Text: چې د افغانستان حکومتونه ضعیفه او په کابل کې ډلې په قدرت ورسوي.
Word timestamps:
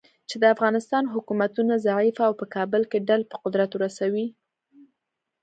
چې 0.29 0.35
د 0.39 0.43
افغانستان 0.55 1.03
حکومتونه 1.13 1.73
ضعیفه 1.87 2.23
او 2.27 2.33
په 2.41 2.45
کابل 2.55 2.81
کې 2.91 3.05
ډلې 3.09 3.25
په 3.31 3.37
قدرت 3.43 3.71
ورسوي. 3.73 4.27